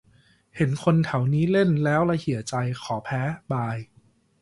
[0.55, 3.77] เห็นคนแถวนี้เล่น แล้วละเหี่ยใจ ขอแพ้บาย